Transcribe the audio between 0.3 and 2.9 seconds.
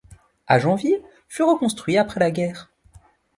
Agenville fut reconstruit après la guerre.